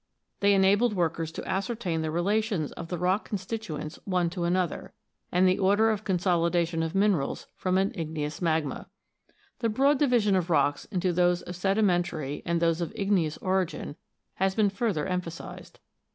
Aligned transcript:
They 0.39 0.55
enabled 0.55 0.95
workers 0.95 1.31
to 1.33 1.47
ascertain 1.47 2.01
the 2.01 2.09
relations 2.09 2.71
of 2.71 2.87
the 2.87 2.97
rock 2.97 3.23
constituents 3.29 3.99
one 4.03 4.31
to 4.31 4.45
another, 4.45 4.93
and 5.31 5.47
the 5.47 5.59
order 5.59 5.91
of 5.91 6.03
consolidation 6.03 6.81
of 6.81 6.95
minerals 6.95 7.45
from 7.55 7.77
an 7.77 7.91
igneous 7.93 8.41
magma. 8.41 8.87
The 9.59 9.69
broad 9.69 9.99
division 9.99 10.35
of 10.35 10.49
rocks 10.49 10.85
into 10.85 11.13
those 11.13 11.43
of 11.43 11.53
sedi 11.53 11.83
mentary 11.83 12.41
and 12.47 12.59
those 12.59 12.81
of 12.81 12.91
igneous 12.95 13.37
origin 13.43 13.95
has 14.37 14.55
been 14.55 14.71
further 14.71 15.05
emphasised. 15.05 15.79